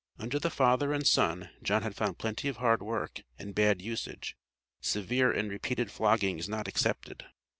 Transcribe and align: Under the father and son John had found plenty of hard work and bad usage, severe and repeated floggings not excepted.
Under 0.17 0.39
the 0.39 0.49
father 0.49 0.93
and 0.93 1.05
son 1.05 1.51
John 1.61 1.83
had 1.83 1.95
found 1.95 2.17
plenty 2.17 2.47
of 2.47 2.57
hard 2.57 2.81
work 2.81 3.21
and 3.37 3.53
bad 3.53 3.83
usage, 3.83 4.35
severe 4.79 5.31
and 5.31 5.47
repeated 5.47 5.91
floggings 5.91 6.49
not 6.49 6.67
excepted. 6.67 7.25